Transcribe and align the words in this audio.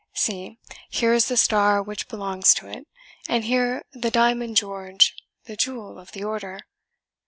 See, 0.15 0.57
here 0.89 1.13
is 1.13 1.27
the 1.27 1.37
star 1.37 1.83
which 1.83 2.07
belongs 2.07 2.55
to 2.55 2.65
it, 2.67 2.87
and 3.29 3.43
here 3.45 3.83
the 3.93 4.09
Diamond 4.09 4.57
George, 4.57 5.13
the 5.43 5.55
jewel 5.55 5.99
of 5.99 6.13
the 6.13 6.23
order. 6.23 6.59